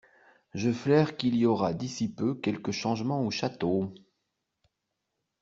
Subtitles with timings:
[0.55, 3.93] Je flaire qu'il y aura d'ici peu quelque changement au Château.